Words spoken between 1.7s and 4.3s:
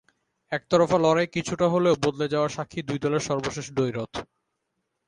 হলেও বদলে যাওয়ার সাক্ষী দুই দলের সর্বশেষ দ্বৈরথ।